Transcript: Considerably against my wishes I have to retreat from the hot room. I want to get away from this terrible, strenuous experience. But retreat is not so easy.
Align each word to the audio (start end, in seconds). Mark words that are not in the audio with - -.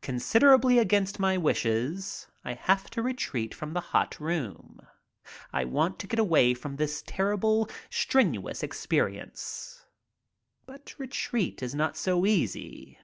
Considerably 0.00 0.80
against 0.80 1.20
my 1.20 1.38
wishes 1.38 2.26
I 2.42 2.54
have 2.54 2.90
to 2.90 3.00
retreat 3.00 3.54
from 3.54 3.74
the 3.74 3.80
hot 3.94 4.18
room. 4.18 4.80
I 5.52 5.64
want 5.64 6.00
to 6.00 6.08
get 6.08 6.18
away 6.18 6.52
from 6.52 6.74
this 6.74 7.00
terrible, 7.06 7.68
strenuous 7.88 8.64
experience. 8.64 9.86
But 10.66 10.96
retreat 10.98 11.62
is 11.62 11.76
not 11.76 11.96
so 11.96 12.26
easy. 12.26 12.98